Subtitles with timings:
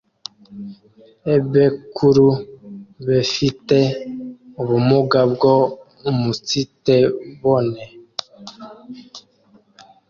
[1.35, 2.29] ebekuru
[3.07, 3.79] befite
[4.61, 5.55] ubumuge bwo
[6.09, 7.83] umunsitebone